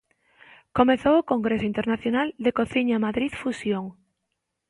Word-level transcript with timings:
Comezou 0.77 1.15
o 1.17 1.27
congreso 1.31 1.69
internacional 1.71 2.27
de 2.43 2.51
cociña 2.59 3.03
Madrid 3.05 3.31
Fusión. 3.41 3.85